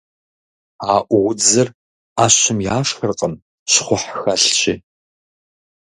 [0.95, 1.67] Аӏуудзыр
[2.15, 3.33] ӏэщым яшхыркъым,
[3.71, 4.73] щхъухь хэлъщи.